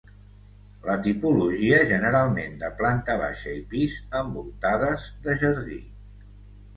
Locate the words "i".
3.57-3.61